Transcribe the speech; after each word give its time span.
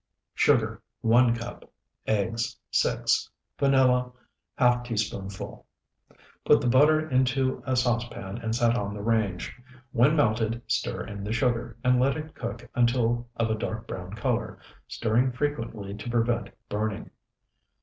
Sugar, 0.33 0.81
1 1.01 1.35
cup. 1.35 1.71
Eggs, 2.07 2.57
6. 2.71 3.29
Vanilla, 3.59 4.11
½ 4.59 4.83
teaspoonful. 4.85 5.67
Put 6.43 6.59
the 6.59 6.67
butter 6.67 7.07
into 7.07 7.61
a 7.67 7.75
saucepan 7.75 8.39
and 8.39 8.55
set 8.55 8.75
on 8.75 8.95
the 8.95 9.03
range. 9.03 9.55
When 9.91 10.15
melted, 10.15 10.63
stir 10.65 11.03
in 11.03 11.23
the 11.23 11.31
sugar, 11.33 11.77
and 11.83 11.99
let 11.99 12.33
cook 12.33 12.67
until 12.73 13.29
of 13.35 13.51
a 13.51 13.55
dark 13.55 13.85
brown 13.87 14.13
color, 14.13 14.57
stirring 14.87 15.33
frequently 15.33 15.93
to 15.93 16.09
prevent 16.09 16.49
burning. 16.67 17.11